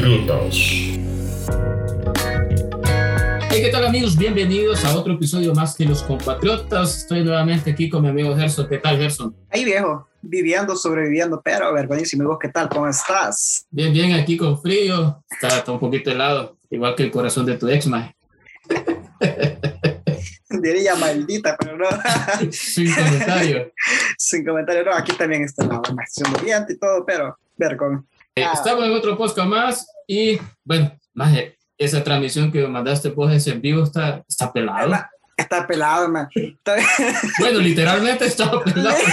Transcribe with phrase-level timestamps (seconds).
[0.00, 0.56] compatriotas.
[3.50, 4.16] Hey, ¿qué tal amigos?
[4.16, 6.98] Bienvenidos a otro episodio más de Los Compatriotas.
[6.98, 8.66] Estoy nuevamente aquí con mi amigo Gerson.
[8.68, 9.36] ¿Qué tal, Gerson?
[9.50, 12.68] Ahí viejo, viviendo, sobreviviendo, pero ¿y vos qué tal?
[12.70, 13.66] ¿Cómo estás?
[13.70, 15.22] Bien, bien, aquí con frío.
[15.30, 18.14] Está, está un poquito helado, igual que el corazón de tu ex, mae.
[20.48, 21.86] Diría maldita, pero no.
[22.50, 23.72] Sin comentario.
[24.18, 25.82] Sin comentario, no, aquí también está la
[26.42, 28.06] viento y todo, pero ver con.
[28.40, 31.36] Eh, estamos en otro podcast más y, bueno, más
[31.76, 34.94] esa transmisión que mandaste vos en vivo está, está pelado.
[35.36, 36.28] Está pelado, man.
[36.34, 36.76] Está...
[37.38, 38.96] Bueno, literalmente está pelado.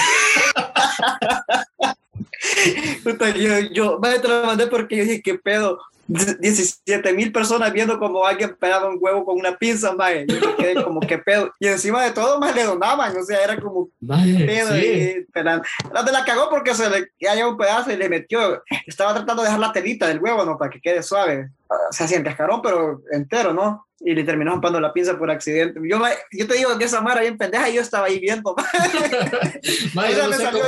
[3.36, 5.80] Yo, yo, me te lo mandé porque yo dije, ¿qué pedo?
[6.08, 10.26] 17 mil personas viendo como alguien pegaba un huevo con una pinza, mae.
[10.28, 11.52] Yo me quedé como, ¿qué pedo?
[11.60, 14.74] Y encima de todo, más le donaban, o sea, era como, Mae, pedo?
[14.74, 14.86] sí.
[14.86, 15.62] Y, pero,
[15.94, 18.64] la de la cagó porque se le cayó un pedazo y le metió.
[18.86, 20.58] Estaba tratando de dejar la telita del huevo, ¿no?
[20.58, 21.50] Para que quede suave.
[21.68, 23.88] O sea, sin cascarón, pero entero, ¿no?
[24.00, 25.80] Y le terminó rompando la pinza por accidente.
[25.84, 26.00] Yo,
[26.32, 28.56] yo te digo que esa mara bien pendeja y yo estaba ahí viendo.
[29.94, 30.64] Mae, Esa yo, no sé cómo.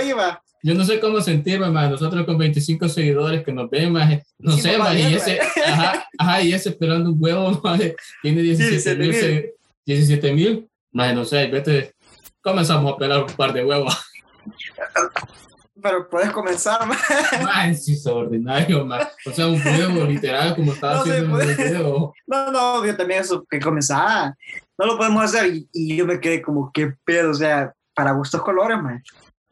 [0.64, 1.90] Yo no sé cómo sentirme, mae.
[1.90, 4.24] Nosotros con 25 seguidores que nos ven, mae.
[4.38, 4.78] No Sí, sé.
[4.96, 7.96] Y ese, ajá, ajá, y ese esperando un huevo, mae.
[8.22, 9.12] Tiene 17 mil.
[9.12, 9.54] 17,000.
[9.86, 10.70] 17 mil.
[10.92, 11.94] Mae, no sé, vete.
[12.42, 13.96] Comenzamos a pelar un par de huevos.
[15.82, 16.86] Pero puedes comenzar.
[17.42, 19.08] Mae, sí, es ordinario, mae.
[19.26, 21.70] O sea, un huevo literal como estaba No haciendo en el puede.
[21.70, 22.14] video.
[22.28, 24.36] No, no, yo también eso que comenzaba.
[24.78, 25.54] No lo podemos hacer.
[25.54, 27.32] Y, y yo me quedé como, ¿qué pedo?
[27.32, 29.02] O sea, para gustos colores, man.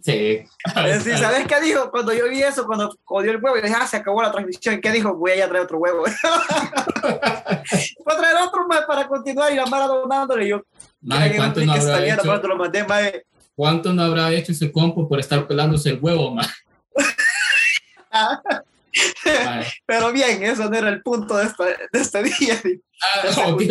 [0.07, 0.41] Sí.
[1.17, 1.91] ¿sabes qué dijo?
[1.91, 4.79] Cuando yo vi eso, cuando odió el huevo, yo dije, ah, se acabó la transmisión.
[4.79, 5.13] ¿Qué dijo?
[5.13, 6.03] Voy a traer otro huevo.
[6.03, 6.11] Voy
[7.11, 10.45] a traer otro más para continuar y la mara donándole.
[10.45, 10.61] Y yo,
[11.01, 12.47] Mae, "Ay, ¿cuánto no habrá hecho?
[12.47, 13.25] lo mandé, mae".
[13.53, 16.47] ¿Cuánto no habrá hecho ese compo por estar pelándose el huevo, mae?
[19.85, 22.61] Pero bien, eso no era el punto de, esta, de este día.
[23.03, 23.61] Ah, ok,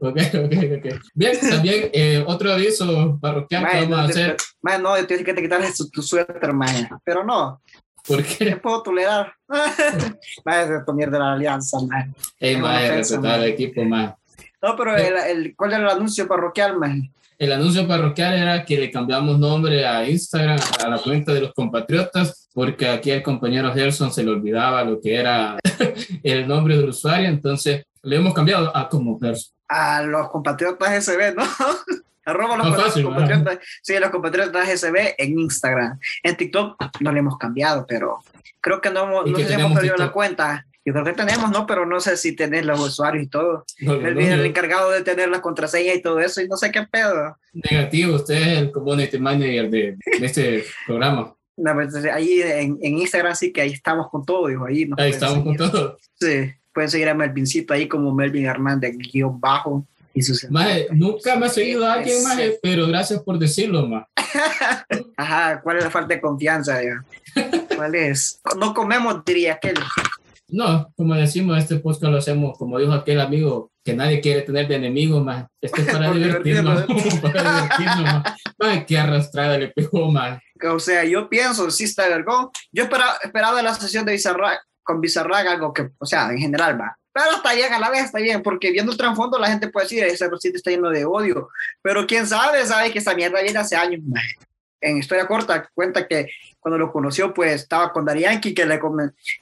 [0.00, 1.00] ok, ok.
[1.14, 4.36] Bien, también eh, otro aviso parroquial que vamos a no te- hacer.
[4.62, 6.88] mae, no, yo tienes que te quitarle su- tu suéter, mae.
[7.04, 7.60] Pero no,
[8.06, 8.56] ¿Por te qué?
[8.56, 9.32] puedo tolerar.
[9.48, 12.10] de tu mierda de la alianza, mae.
[12.40, 14.14] Ey, ofensa, respetar al equipo, mae.
[14.60, 17.12] No, pero el, el, ¿cuál era el anuncio parroquial, mae?
[17.38, 21.54] El anuncio parroquial era que le cambiamos nombre a Instagram, a la cuenta de los
[21.54, 25.56] compatriotas, porque aquí al compañero Gerson se le olvidaba lo que era
[26.24, 29.54] el nombre del usuario, entonces le hemos cambiado a como Gerson.
[29.68, 31.44] A los compatriotas SB, ¿no?
[32.24, 33.58] Arroba los No, fácil, compatriotas.
[33.82, 35.98] Sí, los compatriotas SB en Instagram.
[36.24, 38.18] En TikTok no le hemos cambiado, pero
[38.60, 40.66] creo que no, hemos- ¿Y no que sé si hemos perdido la cuenta.
[40.88, 41.66] Yo creo que tenemos, ¿no?
[41.66, 43.66] Pero no sé si tenés los usuarios y todo.
[43.80, 46.56] No, Él no, viene el encargado de tener las contraseñas y todo eso y no
[46.56, 47.36] sé qué pedo.
[47.52, 51.34] negativo, usted es el community manager de, de este programa.
[51.58, 54.64] No, pues, ahí en, en Instagram sí que ahí estamos con todo, dijo.
[54.64, 55.70] Ahí, Ahí estamos con seguir.
[55.70, 55.98] todo.
[56.18, 59.86] Sí, pueden seguir a Melvincito ahí como Melvin Hernández, guion bajo.
[60.14, 64.08] Y sus Maje, nunca me ha seguido a alguien, maje, pero gracias por decirlo, ma.
[65.18, 66.80] Ajá, ¿cuál es la falta de confianza?
[67.76, 68.40] ¿Cuál es?
[68.58, 69.76] No comemos, diría aquel.
[70.50, 74.66] No, como decimos, este podcast lo hacemos, como dijo aquel amigo, que nadie quiere tener
[74.66, 75.46] de enemigo, ma.
[75.60, 76.84] Esto es para divertirnos,
[77.22, 78.22] para divertirnos.
[78.58, 80.40] Maje, qué arrastrada le pegó, ma.
[80.70, 82.48] O sea, yo pienso, sí está vergón.
[82.72, 86.80] Yo esperaba, esperaba la sesión de Bizarrap, con Bizarrap algo que, o sea, en general
[86.80, 86.96] va.
[87.12, 89.84] Pero está bien, a la vez está bien, porque viendo el trasfondo la gente puede
[89.84, 91.48] decir, ese presidente está lleno de odio.
[91.82, 94.00] Pero quién sabe, sabe que esa mierda viene hace años.
[94.04, 94.22] man.
[94.80, 96.28] En historia corta, cuenta que
[96.60, 98.80] cuando lo conoció, pues estaba con Darianki, que, le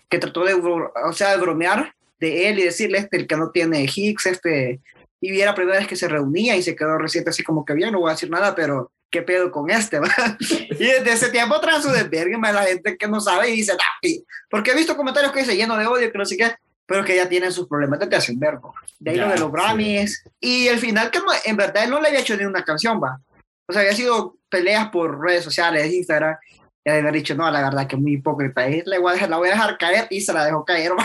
[0.08, 3.50] que trató de, o sea, de bromear de él y decirle, este, el que no
[3.50, 4.80] tiene Higgs, este,
[5.20, 7.74] y era la primera vez que se reunía y se quedó reciente así como que
[7.74, 10.08] bien, no voy a decir nada, pero qué pedo con este, ¿va?
[10.40, 13.72] Y desde ese tiempo tras su desvergue, la gente que no sabe y dice,
[14.50, 16.52] porque he visto comentarios que dice lleno de odio, que no sé qué,
[16.86, 18.74] pero que ya tienen sus problemas desde hace un verbo.
[18.98, 19.52] De ahí Ya, lo de los sí.
[19.52, 20.24] Grammys.
[20.40, 23.00] Y el final, que no- en verdad él no le había hecho ni una canción,
[23.02, 23.20] va.
[23.68, 26.36] O sea, había sido peleas por redes sociales, Instagram.
[26.86, 28.70] Y de haber dicho, no, la verdad que muy hipócrita.
[28.70, 30.94] Y la voy a dejar, la voy a dejar caer y se la dejó caer,
[30.96, 31.04] ma.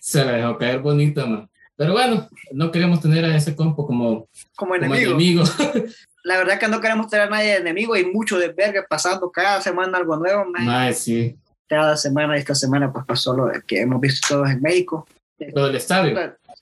[0.00, 1.48] Se la dejó caer bonita, ma.
[1.76, 5.10] Pero bueno, no queremos tener a ese compo como, como como enemigo.
[5.10, 5.44] enemigo.
[6.24, 9.60] La verdad que no queremos tener a nadie de enemigo y mucho desvergue pasando cada
[9.60, 10.60] semana algo nuevo, ma.
[10.60, 11.36] Mae, sí.
[11.68, 15.08] cada semana, esta semana pues pasó lo de que hemos visto todos en México.
[15.52, 16.16] Lo del estadio.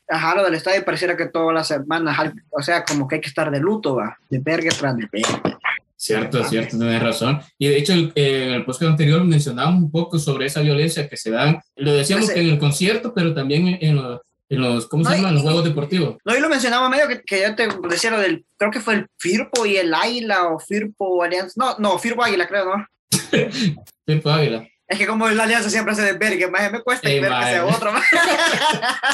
[0.08, 3.28] Ajá, lo del estadio pareciera que todas las semanas, o sea, como que hay que
[3.28, 5.58] estar de luto, va, de verga tras de verga.
[6.02, 7.42] Cierto, cierto, tienes razón.
[7.58, 11.06] Y de hecho, el- eh, en el podcast anterior mencionábamos un poco sobre esa violencia
[11.10, 11.60] que se dan.
[11.76, 15.10] Lo decíamos que en el concierto, pero también en, en los, en los, ¿cómo se
[15.10, 15.32] No, llaman?
[15.32, 16.16] y- Los juegos deportivos.
[16.24, 18.94] No, y lo mencionaba medio que, que yo te decía lo del, creo que fue
[18.94, 22.86] el Firpo y el Águila o Firpo Alianza, no, no, Firpo Águila creo, ¿no?
[24.06, 24.66] Firpo Águila.
[24.88, 27.92] Es que como la alianza siempre se desvergue, más me cuesta ver que sea otro.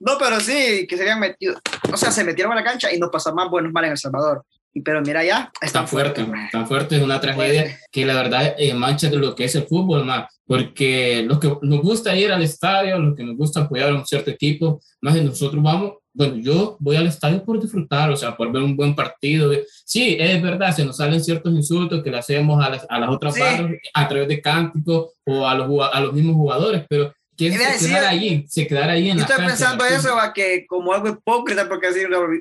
[0.00, 1.58] no, pero sí, que se habían metido.
[1.92, 3.98] O sea, se metieron a la cancha y no pasan más buenos mal en El
[3.98, 4.44] Salvador.
[4.82, 8.74] Pero mira ya, es tan fuerte, tan fuerte, es una tragedia que la verdad eh,
[8.74, 12.42] mancha de lo que es el fútbol más, porque los que nos gusta ir al
[12.42, 16.36] estadio, los que nos gusta apoyar a un cierto equipo, más de nosotros vamos, bueno,
[16.36, 19.50] yo voy al estadio por disfrutar, o sea, por ver un buen partido.
[19.84, 23.10] Sí, es verdad, se nos salen ciertos insultos que le hacemos a las, a las
[23.10, 27.52] otras partes a través de cánticos o a los, a los mismos jugadores, pero que
[27.52, 30.92] se quedara ahí, se quedara ahí en yo la estoy pensando eso, va, que como
[30.92, 31.96] algo hipócrita, porque es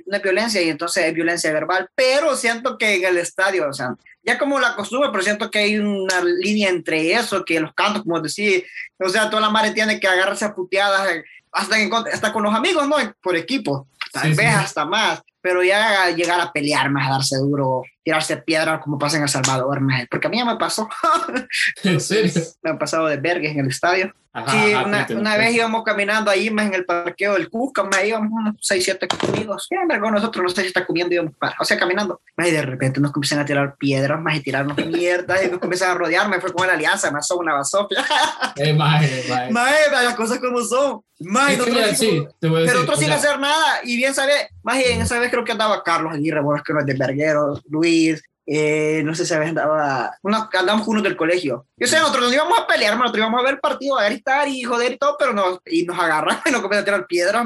[0.06, 3.95] una violencia y entonces es violencia verbal, pero siento que en el estadio, o sea,
[4.24, 8.04] ya como la costumbre, pero siento que hay una línea entre eso, que los cantos,
[8.04, 8.66] como decir,
[9.00, 11.07] o sea, toda la madre tiene que agarrarse a puteadas,
[11.51, 11.75] hasta,
[12.12, 12.95] hasta con los amigos, ¿no?
[13.22, 17.84] Por equipo, tal vez hasta más, pero ya llegar a pelear más, a darse duro,
[18.04, 20.88] tirarse piedras como pasa en El Salvador, más, porque a mí ya me pasó.
[21.84, 22.31] ¿En serio?
[22.62, 26.50] me han pasado de vergues en el estadio sí, una, una vez íbamos caminando ahí
[26.50, 29.65] más en el parqueo del Cusca, me íbamos unos 6, 7 amigos.
[29.68, 32.19] Siempre con nosotros, no sé si está comiendo, íbamos para, o sea, caminando.
[32.38, 35.91] y de repente nos comienzan a tirar piedras, más y tirarnos mierda, y nos comienzan
[35.91, 36.27] a rodear.
[36.30, 38.03] Me fue con la alianza, más son una basofia.
[38.56, 39.89] Eh, maje, maje.
[39.91, 41.01] las cosas como son.
[41.19, 43.80] Maje, sí, pero otros sin hacer nada.
[43.83, 46.80] Y bien sabe, más en esa vez creo que andaba Carlos Aguirre, bueno, que no
[46.80, 51.66] es de Verguero, Luis, eh, no sé si andaba, unos, andamos unos del colegio.
[51.78, 54.48] Yo sé, nosotros nos íbamos a pelear, nosotros íbamos a ver el partido, a gritar
[54.48, 57.45] y joder y todo, pero nos, y nos agarran y nos comienzan a tirar piedras,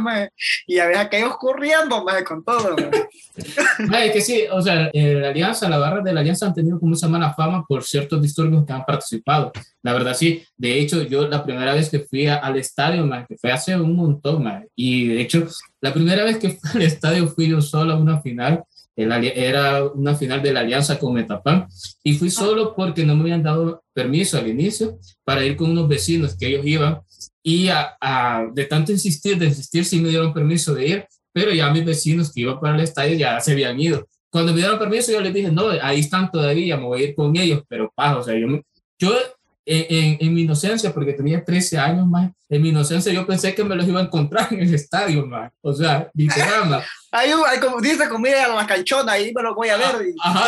[0.66, 2.76] y a veces aquellos corriendo, más con todo.
[3.36, 6.80] es que sí, o sea, eh, la alianza, la barra de la alianza han tenido
[6.80, 9.52] como esa mala fama por ciertos disturbios que han participado.
[9.84, 10.44] La verdad, sí.
[10.58, 13.96] De hecho, yo la primera vez que fui al estadio, más que fue hace un
[13.96, 15.48] montón, más y de hecho,
[15.80, 18.64] la primera vez que fui al estadio fui yo solo a una final
[18.98, 21.68] era una final de la alianza con Metapan
[22.04, 25.88] y fui solo porque no me habían dado permiso al inicio para ir con unos
[25.88, 27.00] vecinos que ellos iban
[27.44, 31.72] y a, de tanto insistir, de insistir, sí me dieron permiso de ir, pero ya
[31.72, 34.08] mis vecinos que iban para el estadio ya se habían ido.
[34.30, 37.16] Cuando me dieron permiso yo les dije, no, ahí están todavía, me voy a ir
[37.16, 38.48] con ellos, pero paja, o sea, yo,
[39.00, 39.14] yo
[39.68, 43.64] en, en, mi inocencia, porque tenía 13 años más, en mi inocencia yo pensé que
[43.64, 45.52] me los iba a encontrar en el estadio, más.
[45.62, 46.86] O sea, literal, más.
[47.18, 50.14] Hay, hay como dice comida a la canchona, ahí me lo voy a ver.
[50.24, 50.46] Ajá,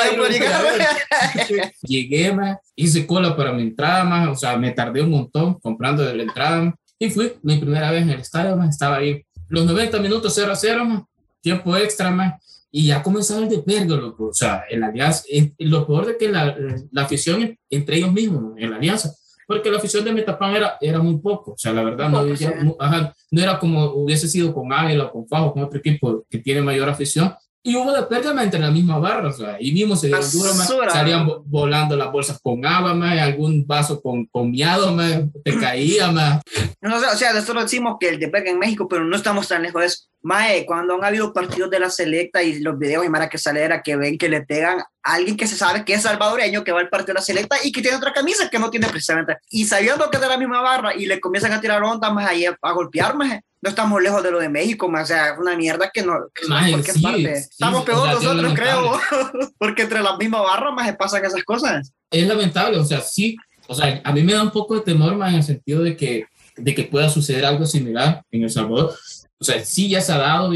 [1.81, 6.04] Llegué, más, hice cola para mi entrada, más, o sea, me tardé un montón comprando
[6.04, 9.25] de la entrada, y fui mi primera vez en el estadio, más, estaba ahí.
[9.48, 11.04] Los 90 minutos 0 a 0, más,
[11.42, 14.27] tiempo extra, más, y ya comenzaba el desvergue, loco.
[14.27, 15.24] O sea, el alianza,
[15.57, 16.56] lo peor de que la,
[16.92, 19.12] la afición entre ellos mismos, en la alianza,
[19.50, 23.42] porque la afición de Metapan era, era muy poco, o sea, la verdad, no, no
[23.42, 26.88] era como hubiese sido con Águila o con Fajo, con otro equipo que tiene mayor
[26.88, 30.32] afición, y hubo de pérdida entre la misma barra, o sea, y mismo se dieron
[30.32, 30.54] duro,
[30.90, 34.96] salían volando las bolsas con agua, más, algún vaso con, con miado,
[35.44, 36.42] te caía, más.
[36.82, 39.82] No, o sea, nosotros decimos que el de en México, pero no estamos tan lejos
[39.82, 40.10] de eso.
[40.22, 43.62] Mae, cuando han habido partidos de la selecta y los videos y Mara que sale
[43.62, 46.74] era que ven que le pegan a alguien que se sabe que es salvadoreño, que
[46.74, 49.38] va al partido de la selecta y que tiene otra camisa que no tiene precisamente.
[49.50, 52.30] Y sabiendo que es de la misma barra y le comienzan a tirar ondas más
[52.30, 55.56] ahí a, golpear, más no estamos lejos de lo de México, más o sea, una
[55.56, 56.14] mierda que no.
[56.14, 57.34] ¿Por qué parte?
[57.34, 59.00] Estamos peor nosotros, creo,
[59.58, 61.92] porque entre la misma barra más se pasan esas cosas.
[62.10, 63.36] Es lamentable, o sea, sí,
[63.68, 65.96] o sea, a mí me da un poco de temor más en el sentido de
[65.96, 66.25] que
[66.60, 68.94] de que pueda suceder algo similar en El Salvador,
[69.39, 70.51] o sea, sí ya se ha dado,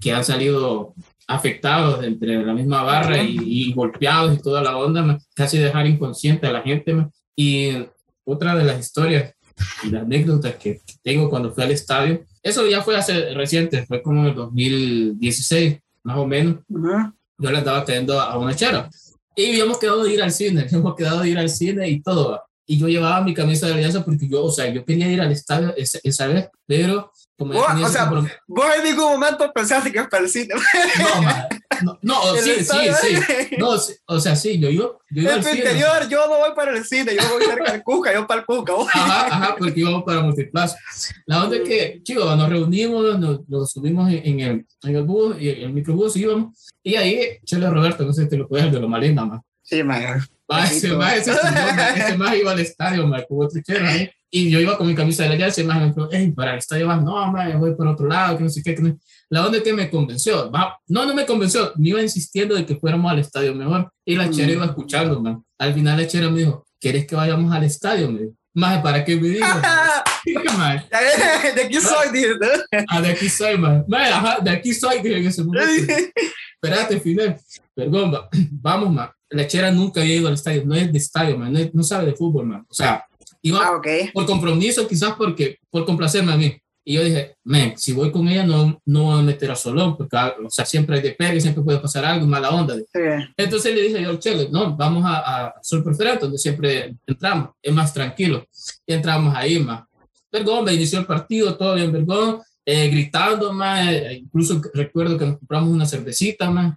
[0.00, 0.94] que han salido
[1.26, 6.52] afectados entre la misma barra y, golpeados y toda la onda, casi dejar inconsciente a
[6.52, 6.94] la gente.
[7.34, 7.86] Y
[8.24, 9.34] otra de las historias
[9.82, 14.00] y las anécdotas que tengo cuando fui al estadio, eso ya fue hace reciente, fue
[14.00, 16.56] como en el 2016, más o menos.
[16.68, 18.88] Yo le andaba teniendo a una chera
[19.34, 22.40] y habíamos quedado de ir al cine, habíamos quedado de ir al cine y todo.
[22.66, 25.32] Y yo llevaba mi camisa de alianza porque yo, o sea, yo quería ir al
[25.32, 28.10] estadio esa, esa vez, pero o sea,
[28.46, 30.54] vos en ningún momento pensaste que es para el cine.
[31.82, 33.56] No, no, sí, sí, sí.
[33.58, 36.74] No, o sea, sí, yo, yo, yo iba En tu interior, yo no voy para
[36.74, 38.72] el cine, yo voy cerca del Cuca, yo para el Cuca.
[38.94, 40.78] Ajá, ajá, porque íbamos para Multiplaza.
[41.26, 45.36] La onda es que, chicos, nos reunimos, nos, nos subimos en, el, en el bus,
[45.38, 48.80] en el microbús, íbamos, y ahí, Chele Roberto, no sé si te lo puedes de
[48.80, 49.42] lo malinda, más.
[49.62, 50.26] Sí, man.
[50.48, 53.48] Ese más, ese, ese más iba al estadio, man, como
[53.86, 54.10] ahí.
[54.30, 56.52] Y yo iba con mi camisa de la Alianza y más me dijo, hey, para
[56.52, 58.74] el estadio más, no, man, voy por otro lado, que no sé qué.
[58.74, 58.96] Que no.
[59.28, 60.50] La onda que me convenció,
[60.88, 63.90] no, no me convenció, me iba insistiendo de que fuéramos al estadio mejor.
[64.04, 65.42] Y la chera iba escuchando, man.
[65.58, 68.10] Al final la chera me dijo, ¿quieres que vayamos al estadio?
[68.10, 69.46] Me dijo, más, ¿para qué me dijo?
[70.26, 72.28] de aquí soy, tío.
[72.88, 73.84] Ah, de aquí soy, man.
[73.86, 75.94] man de aquí soy, dije en ese momento.
[76.68, 77.36] Espérate, final.
[77.74, 78.12] Perdón,
[78.50, 79.08] vamos, man.
[79.30, 81.52] La chera nunca había ido al estadio, no es de estadio, man.
[81.52, 82.66] No, no sabe de fútbol, man.
[82.68, 83.04] O sea,
[83.42, 83.86] Iba Ah, ok.
[84.12, 86.56] por compromiso, quizás porque, por complacerme a mí.
[86.84, 89.96] Y yo dije, men, si voy con ella no, no voy a meter a Solón,
[89.96, 92.76] porque ah, o sea, siempre hay de pegue, siempre puede pasar algo, mala onda.
[93.36, 97.50] Entonces le dije yo al Chele, no, vamos a, a Sol Preferente, donde siempre entramos,
[97.62, 98.44] es más tranquilo.
[98.86, 99.82] Y entramos ahí, más.
[100.30, 103.88] Vergón, me inició el partido, todo bien, Vergón, eh, gritando, más.
[103.88, 106.76] eh, incluso recuerdo que nos compramos una cervecita, más.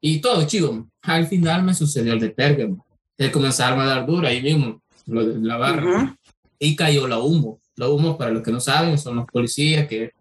[0.00, 0.86] Y todo chido.
[1.02, 2.76] Al final me sucedió el de Perga, ma.
[3.18, 5.84] Eh, comenzaron a dar dura ahí mismo, lo de la barra.
[6.04, 6.16] Ujú.
[6.58, 7.58] Y cayó la humo.
[7.76, 10.12] La humo, para los que no saben, son los policías que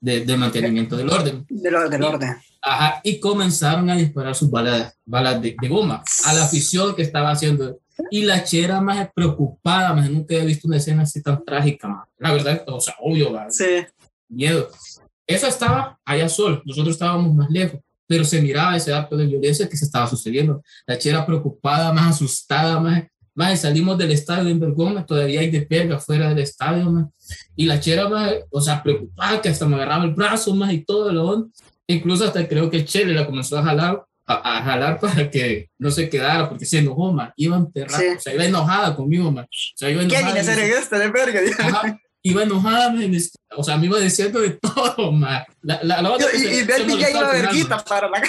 [0.00, 1.46] de, de mantenimiento del orden.
[1.48, 2.34] De lo- del orden.
[2.62, 7.02] Ajá, y comenzaron a disparar sus balas, balas de, de goma a la afición que
[7.02, 7.78] estaba haciendo.
[8.10, 11.88] Y la chera más preocupada, más nunca he visto una escena así tan trágica.
[11.88, 12.08] ma.
[12.18, 13.64] La verdad, o sea, obvio, va, Sí.
[14.28, 14.68] Miedo.
[15.26, 19.68] Esa estaba allá sol, nosotros estábamos más lejos, pero se miraba ese acto de violencia
[19.68, 20.62] que se estaba sucediendo.
[20.86, 23.04] La chera preocupada, más asustada, más,
[23.34, 27.06] más salimos del estadio de Invergón, todavía hay de perga fuera del estadio, más.
[27.56, 30.84] Y la chera, más, o sea, preocupada, que hasta me agarraba el brazo, más, y
[30.84, 31.48] todo lo.
[31.88, 35.90] Incluso hasta creo que Chele la comenzó a jalar, a, a jalar para que no
[35.90, 37.32] se quedara, porque se enojó, más.
[37.36, 38.06] Iba enterrada, Sí.
[38.16, 39.46] o sea, iba enojada conmigo, más.
[39.46, 42.00] O sea, iba ¿Qué viene a hacer en de verga?
[42.28, 43.12] Iba enojada, man,
[43.56, 45.44] o sea, me iba diciendo de todo, man.
[45.62, 46.66] La, la, la otra Y, se- y
[46.98, 47.84] ya iba verguita man.
[47.88, 48.20] para la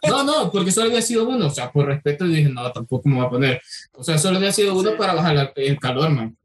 [0.08, 3.16] No, no, porque solo había sido uno, o sea, por respeto dije, no, tampoco me
[3.16, 3.62] voy a poner.
[3.92, 4.96] O sea, solo había sido uno Sí.
[4.96, 6.36] para bajar el calor, man.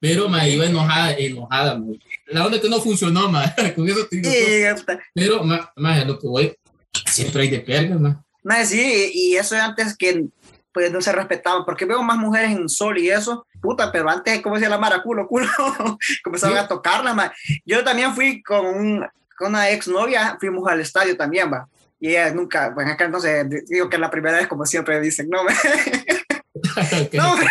[0.00, 1.96] Pero, man, iba enojada, enojada, man.
[2.26, 3.52] La onda que no funcionó, man.
[3.76, 4.82] Con eso te digo
[5.14, 6.52] Pero, man, man, lo que voy,
[7.06, 8.24] siempre hay de perga, man.
[8.42, 10.24] no, sí, y eso antes que
[10.74, 14.42] pues no se respetaban, porque veo más mujeres en sol y eso, puta, pero antes,
[14.42, 15.46] como decía la Mara, culo, culo,
[16.24, 16.64] comenzaban Sí.
[16.64, 17.30] a tocarla, man.
[17.64, 19.06] Yo también fui con, un-
[19.38, 21.66] con una ex novia, fuimos al estadio también, va.
[22.00, 25.28] Y ella nunca, bueno, acá entonces digo que es la primera vez, como siempre dicen,
[25.30, 25.52] no, me,
[27.02, 27.12] Ok.
[27.14, 27.48] no, hombre,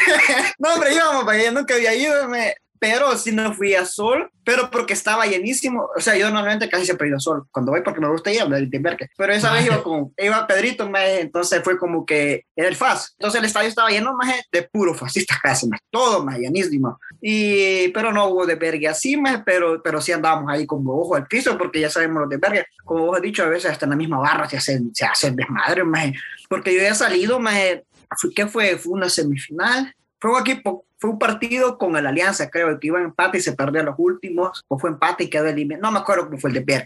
[0.60, 4.72] no, hombre, íbamos, ella nunca había ido, me- pero sí no fui a Sol, pero
[4.72, 5.88] porque estaba llenísimo.
[5.96, 8.34] O sea, yo normalmente casi siempre he ido a Sol cuando voy porque me gusta
[8.34, 9.08] ir a del Timberque.
[9.16, 13.14] Pero esa vez iba con, iba Pedrito, maje, entonces fue como que era el FAS.
[13.20, 17.00] Entonces el estadio estaba lleno más de puro fascistas casi, maje, todo más llenísimo.
[17.22, 21.16] Y, pero no hubo de verga así, maje, pero, pero sí andábamos ahí como ojo
[21.16, 22.66] al piso porque ya sabemos los de verga.
[22.84, 25.36] Como vos has dicho, a veces hasta en la misma barra se hacen, se hacen
[25.36, 26.14] desmadre, maje.
[26.50, 28.76] Porque yo he salido, fue- ¿qué fue?
[28.78, 29.94] Fue una semifinal.
[30.20, 33.42] Fue un equipo, fue un partido con el Alianza, creo, que iba en empate y
[33.42, 35.82] se perdió a los últimos, o fue empate y quedó eliminado.
[35.82, 36.86] No me acuerdo cómo fue el de Verde.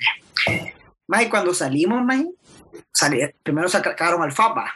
[1.07, 2.24] Más y cuando salimos, más,
[3.43, 4.74] primero sacaron al FAPA.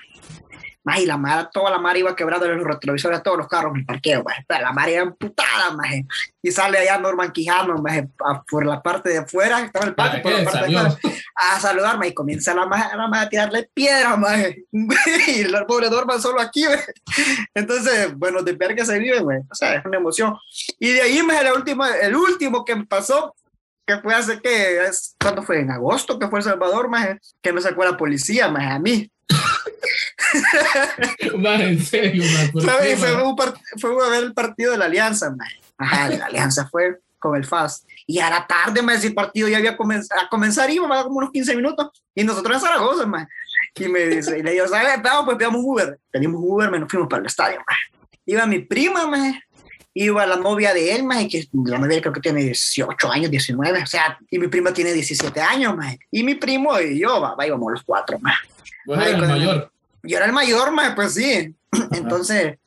[0.84, 3.74] Más y la mara, toda la mara iba quebrando los retrovisores de todos los carros
[3.74, 4.25] en el parqueo.
[4.48, 6.05] Pero la mara iba emputada, maje.
[6.41, 7.81] Y sale allá Norman Quijano,
[8.25, 10.98] a- por la parte de afuera, estaba el patio, ¿Para por la parte de afuera
[11.39, 14.65] a saludarme y comienza la maja, la a tirarle piedra, maje.
[14.72, 16.65] y el pobre Norman solo aquí.
[17.53, 19.39] Entonces, bueno, de ver que se vive, güey.
[19.50, 20.36] O sea, es una emoción.
[20.79, 23.34] Y de ahí, maje, la última, el último que me pasó,
[23.86, 25.62] que fue hace que, es, ¿cuándo fue?
[25.62, 29.10] En agosto, que fue El Salvador, maje, que me sacó la policía, maje, a mí.
[31.38, 32.51] Man, en serio, man.
[32.51, 33.25] ¿por Fue, qué, fue, man?
[33.25, 33.36] un
[33.77, 35.60] fue a ver el partido de la Alianza, maje.
[35.77, 37.86] Ajá, de la Alianza fue con el FAS.
[38.08, 41.18] Y a la tarde, maje, ese partido ya había comenzado a comenzar, iba maje, como
[41.18, 41.90] unos 15 minutos.
[42.16, 43.28] Y nosotros en Zaragoza, maje.
[43.76, 45.02] Y me dice, y le digo, ¿sabes?
[45.04, 46.00] Vamos, pues pedimos Uber.
[46.12, 47.82] Pedimos Uber, me nos fuimos para el estadio, maje.
[48.26, 49.44] Iba mi prima, maje.
[49.94, 53.84] Iba la novia de él, maje, que la novia creo que tiene 18 años, 19,
[53.84, 56.00] o sea, y mi prima tiene 17 años, maje.
[56.12, 58.18] Y mi primo y yo, va, íbamos los cuatro,
[58.88, 59.72] el con el- mayor.
[60.03, 61.56] Yo era el mayor, maje, pues sí.
[61.91, 62.58] Entonces,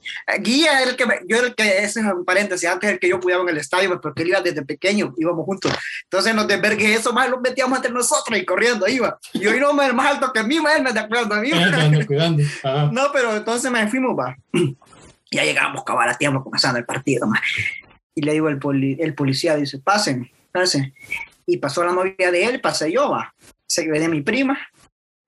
[0.41, 3.19] Guía el que, yo era el que, ese es un paréntesis, antes el que yo
[3.21, 5.73] cuidaba en el estadio, pues, porque él iba desde pequeño, íbamos juntos.
[6.05, 9.19] Entonces, nos desvergue eso, más los metíamos entre nosotros y corriendo iba.
[9.33, 11.51] Y hoy no, más alto que mí, más me de acuerdo a mí.
[12.93, 14.37] No, pero entonces me fuimos, va.
[15.35, 17.41] Ya llegamos cabal a tiempo comenzando el partido, ma.
[18.15, 20.93] Y le digo el, poli- el policía, dice, pasen, pasen.
[21.47, 23.35] Y pasó la novia de él, pasé yo, va.
[23.67, 24.59] Se venía mi prima.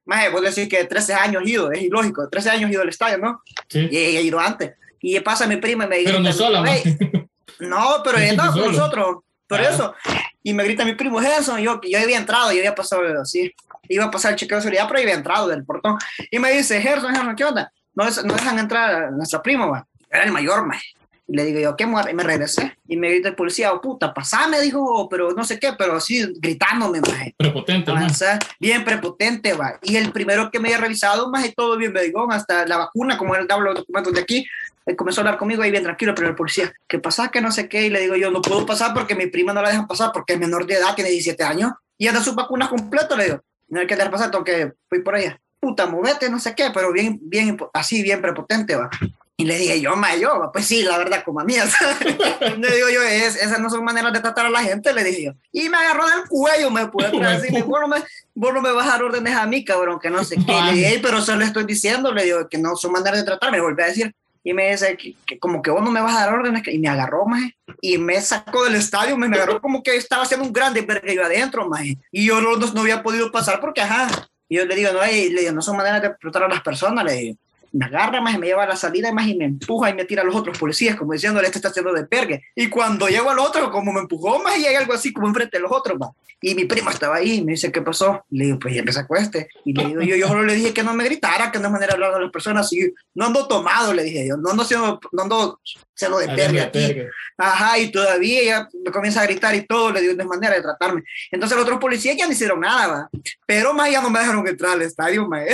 [0.06, 3.42] Más, vos decís que 13 años ido, es ilógico, 13 años ido al estadio, ¿no?
[3.68, 3.88] Sí.
[3.90, 4.72] Y ha ido antes.
[5.00, 6.70] Y pasa mi prima y me dice, Pero no sola, man.
[6.70, 6.96] "Ey,
[7.60, 8.66] no, pero ella con solo.
[8.72, 9.16] nosotros.
[9.46, 9.94] Por eso.
[10.42, 11.58] Y me grita mi primo, es eso.
[11.58, 13.52] Y yo, yo había entrado, yo había pasado así.
[13.88, 15.98] Iba a pasar el chequeo de seguridad, pero había entrado del portón.
[16.30, 17.70] Y me dice, Gerson, Gerson, ¿qué onda?
[17.94, 19.86] No, no dejan entrar a nuestra prima, va.
[20.10, 20.80] Era el mayor, ma.
[21.26, 22.10] Y le digo yo, ¿qué muerte?
[22.10, 22.76] Y me regresé.
[22.86, 26.26] Y me grita el policía, oh, puta, pasame, dijo, pero no sé qué, pero así
[26.38, 27.24] gritándome, ma.
[27.36, 27.90] Prepotente.
[27.90, 29.78] Avanzar, bien prepotente, va.
[29.82, 33.16] Y el primero que me había revisado, más y todo bien begón, hasta la vacuna,
[33.16, 34.46] como él daba los documentos de aquí,
[34.86, 37.30] él comenzó a hablar conmigo ahí bien tranquilo, pero el policía, ¿qué pasa?
[37.30, 37.86] Que no sé qué.
[37.86, 40.34] Y le digo yo, no puedo pasar porque mi prima no la dejan pasar porque
[40.34, 43.40] es menor de edad, tiene 17 años y anda sus vacunas completas, le digo.
[43.68, 45.40] No hay que dejar pasar, tengo que fui por allá.
[45.58, 48.90] Puta, movete, no sé qué, pero bien, bien, así, bien prepotente, va.
[49.36, 51.54] Y le dije yo, ma, yo, pues sí, la verdad, como a mí.
[52.58, 55.24] le digo yo, es, esas no son maneras de tratar a la gente, le dije
[55.24, 55.32] yo.
[55.50, 57.96] Y me agarró del cuello, me puede decir, vos no me,
[58.34, 60.62] vos no me vas a dar órdenes a mí, cabrón, que no sé qué.
[60.62, 63.50] Le dije, pero eso le estoy diciendo, le digo, que no son maneras de tratar,
[63.50, 64.14] me volví a decir.
[64.44, 66.88] Y me dice, que, como que vos no me vas a dar órdenes, y me
[66.88, 67.42] agarró, más
[67.80, 71.24] y me sacó del estadio, me, agarró como que estaba haciendo un grande verga yo
[71.24, 74.92] adentro, más y yo no, no, había podido pasar porque, ajá, y yo le digo,
[74.92, 77.38] no, le digo, no son maneras de tratar a las personas, le digo
[77.74, 80.04] me agarra más y me lleva a la salida más y me empuja y me
[80.04, 82.44] tira a los otros policías, como diciéndole, este está haciendo de pergue.
[82.54, 85.56] Y cuando llego al otro, como me empujó más y hay algo así como enfrente
[85.56, 86.12] de los otros, va.
[86.40, 88.24] Y mi primo estaba ahí, me dice, ¿qué pasó?
[88.30, 89.48] Le digo, pues ya me sacó este.
[89.64, 91.72] Y le digo, yo, yo solo le dije que no me gritara, que no es
[91.72, 92.72] manera de hablar a las personas.
[92.72, 95.60] Y no ando tomado, le dije yo, no ando siendo, no ando
[95.94, 96.96] siendo de pergue aquí.
[97.38, 100.54] Ajá, y todavía ella me comienza a gritar y todo, le digo, no es manera
[100.54, 101.02] de tratarme.
[101.30, 103.10] Entonces los otros policías ya no hicieron nada, va.
[103.46, 105.44] Pero más ya no me dejaron entrar al estadio, más.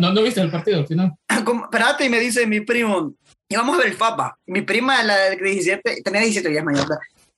[0.00, 1.12] ¿No, ¿No viste el partido al final?
[1.64, 3.14] espérate, y me dice mi primo,
[3.48, 4.38] y vamos a ver el FAPA.
[4.46, 6.86] Mi prima, la de 17, tenía 17 días mayor,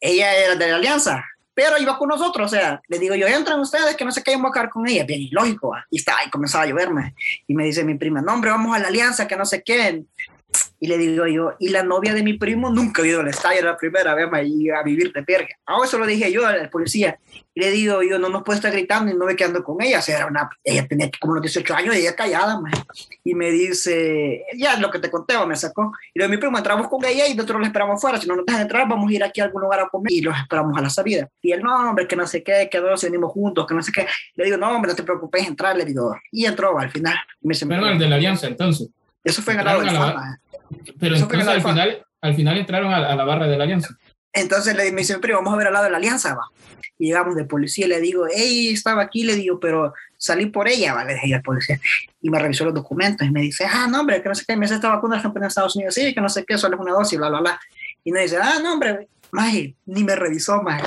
[0.01, 1.25] ella era de la Alianza,
[1.55, 4.37] pero iba con nosotros, o sea, le digo yo, entran ustedes, que no sé qué,
[4.37, 7.15] vamos a con ella, bien lógico, y estaba, y comenzaba a lloverme,
[7.47, 10.05] y me dice mi prima, no, hombre, vamos a la Alianza, que no sé qué,
[10.79, 13.63] y le digo yo, y la novia de mi primo nunca ha ido al estadio,
[13.63, 15.49] la primera vez a vivir de perga.
[15.65, 17.19] Ahora eso lo dije yo al policía.
[17.55, 20.01] Y le digo yo, no nos puede estar gritando y no me quedando con ella.
[20.01, 22.61] O sea, era una, ella tenía como unos 18 años y ella callada,
[23.25, 25.93] Y me dice, ya lo que te conté, me sacó.
[26.13, 28.21] Y le digo, mi primo, entramos con ella y nosotros la esperamos fuera.
[28.21, 30.21] Si no nos dejan entrar, vamos a ir aquí a algún lugar a comer y
[30.21, 31.29] los esperamos a la salida.
[31.41, 33.91] Y él, no, hombre, que no sé qué, que dos venimos juntos, que no sé
[33.91, 34.07] qué.
[34.35, 35.77] Le digo, no, hombre, no te preocupes, entrar.
[35.77, 37.17] Le digo, y entró al final.
[37.41, 38.91] Me dice, Pero el de la alianza, entonces.
[39.27, 39.89] Eso fue ganado del
[40.99, 43.97] pero entonces al final, al final entraron a, la barra de la alianza.
[44.33, 46.49] Entonces le me dice, pero vamos a ver al lado de la alianza, va.
[46.99, 50.95] Y llegamos de policía le digo, hey, estaba aquí, le digo, pero salí por ella,
[50.95, 51.79] va, le dije al policía.
[52.21, 54.57] Y me revisó los documentos y me dice, ah, no, hombre, que no sé qué,
[54.57, 56.93] me dice esta vacuna en Estados Unidos, sí, que no sé qué, solo es una
[56.93, 57.61] dosis, bla, bla, bla.
[58.05, 60.87] Y me dice, ah, no, hombre, maje, ni me revisó, maje.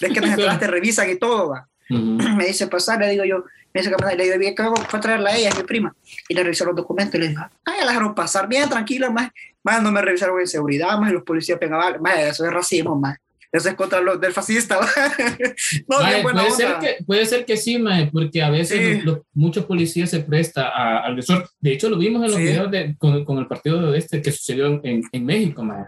[0.00, 1.68] Ves que nos te revisan y todo, va.
[1.88, 5.02] Me dice, pasar, le digo yo, me dice que le digo, bien, que fue a
[5.02, 5.94] traerla a ella, es mi prima.
[6.28, 9.10] Y le revisó los documentos y le dijo, ah, ya la dejaron pasar, bien, tranquila,
[9.10, 9.30] más.
[9.64, 13.18] Más no me revisaron en seguridad, más los policías pegaban, más eso es racismo, más.
[13.50, 14.78] Eso es contra los del fascista.
[15.88, 20.20] no, puede, ser que, puede ser que sí, mae, porque a veces muchos policías se
[20.20, 20.70] presta
[21.04, 21.46] al desorden.
[21.60, 24.32] De hecho, lo vimos en los videos de, con, con, el partido de este que
[24.32, 25.84] sucedió en, en México, mae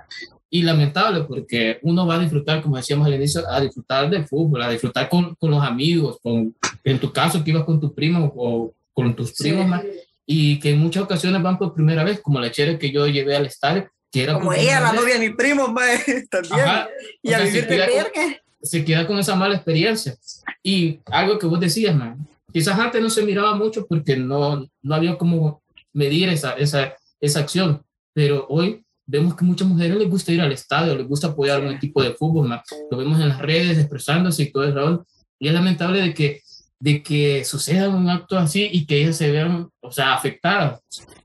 [0.56, 4.62] y lamentable porque uno va a disfrutar, como decíamos al inicio, a disfrutar del fútbol,
[4.62, 8.32] a disfrutar con, con los amigos, con, en tu caso que ibas con tu primo
[8.34, 9.82] o con tus primos,
[10.24, 13.36] y que en muchas ocasiones van por primera vez, como la chera que yo llevé
[13.36, 15.66] al estadio, que era como ella, la novia de mi primo,
[16.30, 16.66] también,
[17.22, 20.16] y a vivir de Se queda con esa mala experiencia.
[20.62, 24.94] Y algo que vos decías, man, quizás antes no se miraba mucho porque no, no
[24.94, 27.82] había como medir esa, esa, esa acción,
[28.14, 31.72] pero hoy vemos que muchas mujeres les gusta ir al estadio, les gusta apoyar un
[31.72, 35.06] equipo de fútbol, lo vemos en las redes expresándose y todo eso,
[35.38, 36.42] y es lamentable de que,
[36.80, 40.80] de que suceda un acto así y que ellas se vean, o sea, afectadas.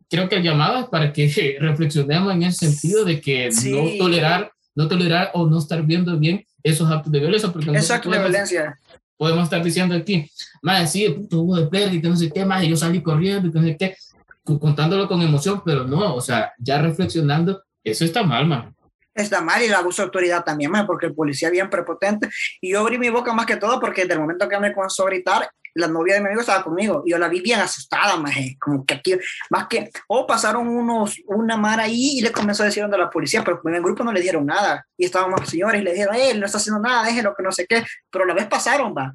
[0.09, 4.51] Creo que el llamado es para que reflexionemos en ese sentido de que no tolerar,
[4.75, 7.51] no tolerar o no estar viendo bien esos actos de violencia.
[7.51, 8.77] Porque Exacto, de violencia.
[9.17, 10.29] Podemos estar diciendo aquí,
[10.61, 13.77] más sí, puto hubo de pérdida, no sé qué, más, yo salí corriendo, no sé
[13.77, 13.95] qué,
[14.43, 18.75] contándolo con emoción, pero no, o sea, ya reflexionando, eso está mal, man.
[19.13, 22.29] Está mal y el abuso de autoridad también, man, porque el policía es bien prepotente.
[22.61, 25.03] Y yo abrí mi boca más que todo porque desde el momento que me comenzó
[25.03, 28.17] a gritar, la novia de mi amigo estaba conmigo y yo la vi bien asustada,
[28.17, 29.17] más como que aquí,
[29.49, 33.09] más que, o pasaron unos, una mar ahí y le comenzó a decir a la
[33.09, 34.85] policía, pero en el grupo no le dieron nada.
[34.97, 37.65] Y estábamos señores y le dijeron, él no está haciendo nada, déjelo que no sé
[37.67, 39.13] qué, pero la vez pasaron, va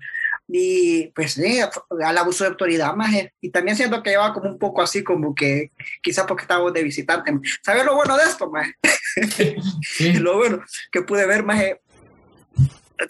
[0.48, 1.60] y pues sí,
[2.04, 5.34] al abuso de autoridad más y también siento que lleva como un poco así como
[5.34, 7.32] que quizás porque estábamos de visitante.
[7.62, 8.68] ¿sabes lo bueno de esto más?
[10.20, 11.62] lo bueno que pude ver más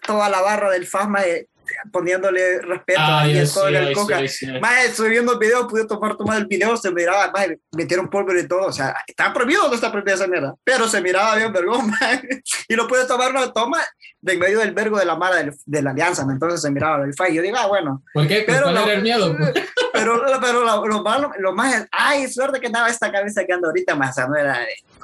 [0.07, 1.25] toda la barra del FAS más
[1.90, 4.20] poniéndole respeto a el coca.
[4.61, 8.37] Más estoy viendo el video, pude tomar tomar el video, se miraba, más metieron polvo
[8.37, 11.52] y todo, o sea, está prohibido no está prohibida esa mierda, pero se miraba bien
[11.52, 11.92] vergón,
[12.68, 13.79] y lo pude tomar una toma
[14.20, 17.14] de en medio del vergo de la mala de la alianza, entonces se miraba el
[17.31, 18.02] y yo digo, ah, bueno.
[18.12, 18.44] ¿Por qué?
[18.46, 19.37] Pero, lo, el miedo?
[19.97, 23.95] pero, pero lo, malo, lo más ay, suerte que estaba esta cabeza que anda ahorita,
[23.95, 24.59] más, o sea, no era...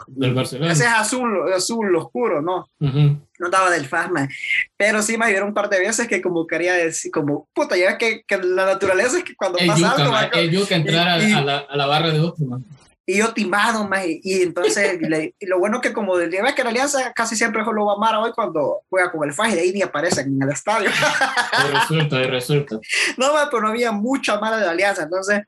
[0.06, 0.72] Del Barcelona.
[0.72, 2.68] Ese es azul, azul oscuro, ¿no?
[2.78, 4.28] No estaba del FASMA.
[4.76, 7.98] Pero sí me dieron un par de veces que como quería decir, como, puta, ya
[7.98, 10.16] que, que la naturaleza es que cuando pasa algo...
[10.34, 12.64] Es que entrar a, la, a, la, barra de otro, man
[13.12, 14.98] y yo timado, más y entonces,
[15.40, 17.96] y, lo bueno que como del día que la Alianza casi siempre lo va a
[17.96, 20.88] amar hoy cuando juega con el FAJ y de ahí ni aparecen en el estadio.
[20.90, 22.76] De resulta, de resulta.
[23.16, 25.42] No, pero no había mucha mala de la Alianza, entonces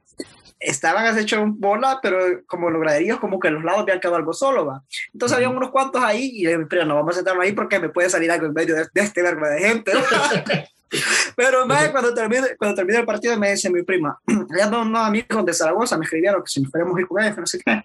[0.61, 4.33] estaban así hecho bola, pero como los graderíos, como que los lados habían quedado algo
[4.33, 4.83] solo, va.
[5.13, 7.79] Entonces había unos cuantos ahí y le dije, pero no vamos a sentarnos ahí porque
[7.79, 9.93] me puede salir algo en medio de, este verbo de gente.
[11.37, 14.19] pero más cuando termine, cuando termine el partido me dice mi prima,
[14.57, 17.37] ya no, no amigos de Zaragoza me escribieron que si nos podemos ir con ellos,
[17.37, 17.83] no sé qué.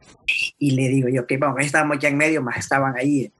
[0.57, 3.31] Y le digo yo, que vamos, ahí estábamos ya en medio, más estaban ahí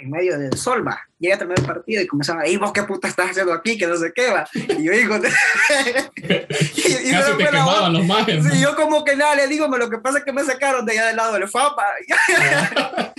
[0.00, 1.00] en medio del sol, va.
[1.18, 3.86] Llega a terminar el partido y comenzaban ahí, vos qué puta estás haciendo aquí, que
[3.86, 4.48] no sé qué, va.
[4.54, 5.16] Y yo digo,
[6.16, 8.44] y, y Casi te quemaban los majes.
[8.44, 10.92] Sí, yo como que nada, le digo, lo que pasa es que me sacaron de
[10.92, 11.84] allá del lado del FAPA.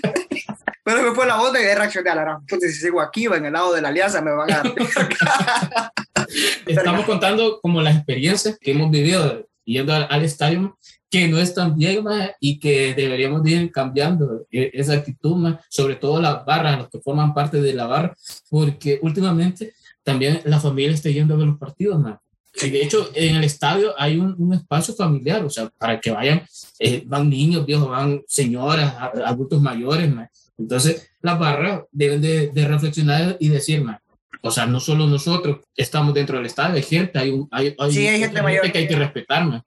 [0.83, 3.73] Pero me fue la onda y reaccioné a la si sigo aquí en el lado
[3.73, 4.63] de la alianza me van a
[6.67, 10.77] Estamos contando como las experiencias que hemos vivido yendo al, al estadio
[11.13, 12.03] que no están bien
[12.39, 16.99] y que deberíamos ir cambiando e, esa actitud, más, sobre todo las barras, los que
[17.01, 18.15] forman parte de la barra,
[18.49, 21.99] porque últimamente también la familia está yendo a ver los partidos.
[21.99, 22.17] más.
[22.63, 26.09] Y de hecho, en el estadio hay un, un, espacio familiar, o sea, para que
[26.09, 26.41] vayan,
[26.79, 30.11] eh, van niños, viejos, van señoras, adultos mayores.
[30.11, 30.29] más.
[30.57, 33.99] Entonces, las barras deben de, de reflexionar y decir, más,
[34.41, 37.91] o sea, no solo nosotros estamos dentro del estadio, hay gente, hay, un, hay, hay,
[37.91, 39.45] sí, hay gente, mayor que hay que respetar.
[39.45, 39.61] más.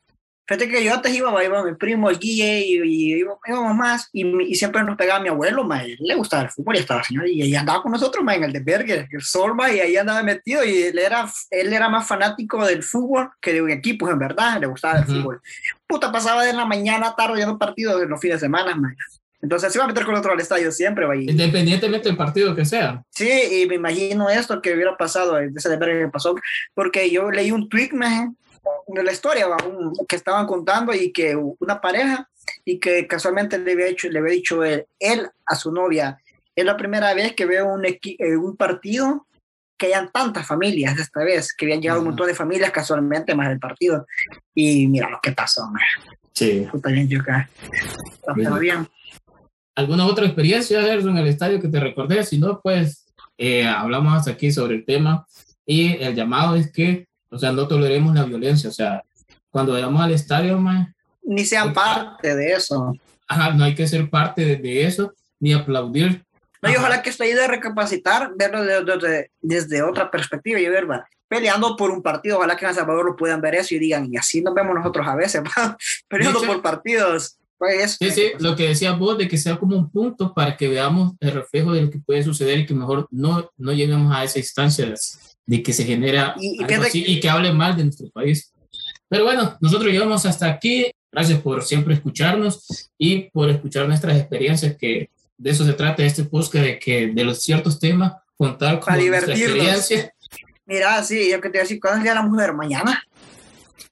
[0.48, 4.24] Fíjate que yo antes iba, iba mi primo, el Guille, y, y íbamos más, y,
[4.44, 7.42] y, siempre nos pegaba mi abuelo, ma, le gustaba el fútbol, y estaba señor, y,
[7.42, 10.22] y andaba con nosotros, ma, en el de Berger, el Sol, ma, y ahí andaba
[10.22, 14.60] metido, y él era, él era más fanático del fútbol que de equipos, en verdad,
[14.60, 15.16] le gustaba el uh -huh.
[15.16, 15.40] fútbol.
[15.84, 18.94] Puta, pasaba de la mañana, tarde, viendo partidos en los fines de semana, ma.
[19.42, 21.16] Entonces se iba a meter con otro al estadio siempre, va.
[21.16, 23.02] Independientemente del partido que sea.
[23.10, 26.34] Sí, y me imagino esto que hubiera pasado, ese de Berger que pasó,
[26.74, 28.32] porque yo leí un tweet, ma,
[28.88, 32.28] de la historia un, que estaban contando y que una pareja
[32.64, 36.18] y que casualmente le había, hecho, le había dicho él, él a su novia,
[36.54, 37.84] es la primera vez que veo un,
[38.42, 39.26] un partido
[39.76, 42.06] que hayan tantas familias esta vez, que habían llegado uh -huh.
[42.06, 44.06] un montón de familias casualmente más del partido.
[44.54, 45.82] Y mira lo que pasó, man.
[46.32, 46.66] Sí.
[46.70, 47.48] Puta bien, yo acá.
[48.34, 48.88] Bien.
[49.76, 52.24] ¿Alguna otra experiencia, Gerson, en el estadio que te recordé?
[52.24, 53.06] Si no, pues
[53.38, 55.24] eh, hablamos hasta aquí sobre el tema.
[55.64, 58.70] Y el llamado es que o sea, no toleremos la violencia.
[58.70, 59.02] O sea,
[59.50, 62.94] cuando vayamos al estadio, man, ni sean parte de eso.
[63.28, 66.24] Ajá, no hay que ser parte de, de eso, ni aplaudir.
[66.62, 70.58] No, y ojalá que esto ayude a recapacitar, verlo de, de, de, desde otra perspectiva
[70.58, 73.56] y ver, va, peleando por un partido, ojalá que en El Salvador lo puedan ver
[73.56, 75.76] eso y digan, y así nos vemos nosotros a veces, va,
[76.08, 77.38] peleando hecho, por partidos.
[77.58, 80.68] Pues, sí, sí, lo que decía vos, de que sea como un punto para que
[80.68, 84.24] veamos el reflejo de lo que puede suceder y que mejor no, no lleguemos a
[84.24, 84.92] esa instancia
[85.46, 87.10] de que se genera y, algo así, que...
[87.12, 88.52] y que hable mal de nuestro país.
[89.08, 90.90] Pero bueno, nosotros llegamos hasta aquí.
[91.10, 96.24] Gracias por siempre escucharnos y por escuchar nuestras experiencias, que de eso se trata este
[96.24, 100.12] podcast, de que de los ciertos temas, contar con nuestra experiencia.
[100.66, 102.52] Mira, sí, yo que te voy a decir, ¿cuándo es el día de la mujer?
[102.52, 103.02] ¿Mañana?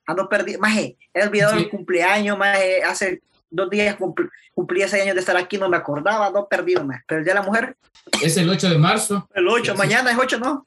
[0.07, 0.61] Ando perdido.
[0.61, 1.62] Maje, he olvidado sí.
[1.62, 5.76] el cumpleaños, maje, hace dos días cumpl cumplí ese año de estar aquí, no me
[5.76, 7.02] acordaba, no perdido, maje.
[7.07, 7.76] Pero el día de la mujer.
[8.22, 9.28] Es el 8 de marzo.
[9.35, 9.78] El 8, sí.
[9.78, 10.66] mañana es 8, ¿no?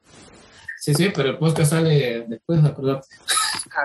[0.80, 3.08] Sí, sí, pero el podcast sale después, acordate.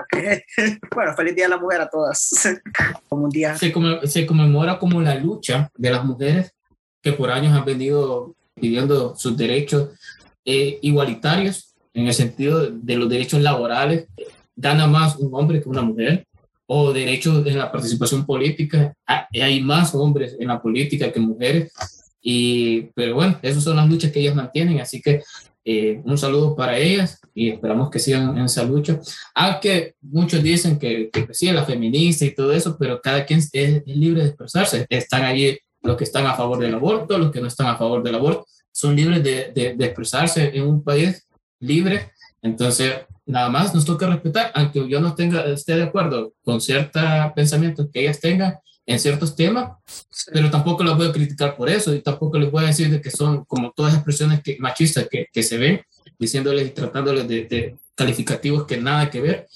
[0.03, 0.41] Okay.
[0.93, 2.31] Bueno, feliz Día de la Mujer a todas.
[3.09, 3.55] como un día.
[3.57, 3.73] Se,
[4.05, 6.53] se, conmemora como la lucha de las mujeres
[7.01, 9.89] que por años han venido pidiendo sus derechos
[10.45, 14.07] eh, igualitarios en el sentido de los derechos laborales.
[14.55, 16.27] Gana más un hombre que una mujer.
[16.75, 18.95] O derechos en la participación política.
[19.05, 21.71] Hay más hombres en la política que mujeres.
[22.19, 24.79] Y, pero bueno, esas son las luchas que ellas mantienen.
[24.79, 25.21] Así que
[25.63, 28.99] eh, un saludo para ellas y esperamos que sigan en esa lucha.
[29.35, 33.51] Aunque muchos dicen que, que sí, la feminista y todo eso, pero cada quien es,
[33.53, 34.87] es, libre de expresarse.
[34.89, 38.01] Están allí los que están a favor del aborto, los que no están a favor
[38.01, 41.27] del aborto, son libres de, de, de expresarse en un país
[41.59, 42.09] libre.
[42.41, 42.93] Entonces,
[43.25, 47.03] nada más nos toca respetar, aunque yo no tenga, esté de acuerdo con ciertos
[47.35, 48.55] pensamientos que ellas tengan,
[48.85, 49.77] en ciertos temas,
[50.31, 53.01] pero tampoco las voy a criticar por eso y tampoco les voy a decir de
[53.01, 55.81] que son como todas expresiones que, machistas que, que se ven,
[56.19, 59.47] diciéndoles y tratándoles de, de, calificativos que nada que ver,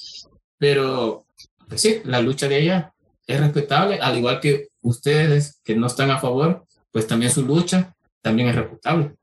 [0.57, 1.25] pero
[1.67, 2.93] pues sí, la lucha de ella
[3.25, 7.95] es respetable, al igual que ustedes que no están a favor, pues también su lucha
[8.21, 9.15] también es respetable.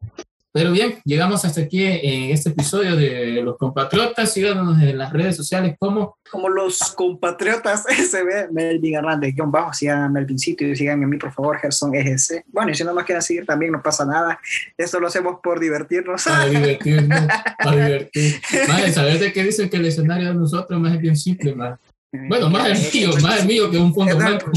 [0.57, 4.33] Pero bien, llegamos hasta aquí en este episodio de Los Compatriotas.
[4.33, 6.17] Síganos en las redes sociales como...
[6.31, 9.73] Como Los Compatriotas SB, Melvin Hernández, guion bajo.
[9.73, 12.45] Sigan a Melvincito y sigan a mí, por favor, Gerson EGC.
[12.53, 14.39] Bueno, y si no más quieren seguir también, no pasa nada.
[14.79, 16.23] Esto lo hacemos por divertirnos.
[16.23, 17.27] Para divertirnos,
[17.59, 18.41] para divertir.
[18.69, 21.81] Madre, ¿sabes de qué dicen que el escenario de nosotros más es bien simple, más?
[22.13, 24.53] Bueno, más el mío, más el mío que un fondo blanco.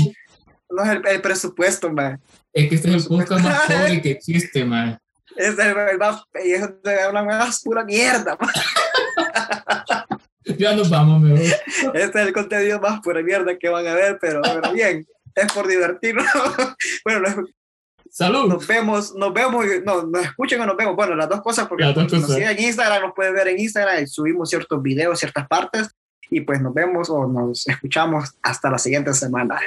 [0.69, 2.21] No es el, el presupuesto, man.
[2.53, 4.99] Es que este es el podcast más pobre que existe, man.
[5.38, 6.69] Es el, el más, y es
[7.10, 8.38] una más pura mierda.
[10.58, 11.45] Ya nos vamos, mejor.
[11.93, 15.52] Este es el contenido más pura mierda que van a ver, pero, pero bien, es
[15.52, 16.26] por divertirnos.
[17.04, 17.50] bueno, nos,
[18.10, 18.47] Salud.
[18.47, 20.95] nos vemos, nos vemos, no, nos escuchen o nos vemos.
[20.95, 22.34] Bueno, las dos cosas, porque dos nos cosas.
[22.34, 25.89] siguen en Instagram, nos pueden ver en Instagram, y subimos ciertos videos, ciertas partes,
[26.30, 29.60] y pues nos vemos o nos escuchamos hasta la siguiente semana.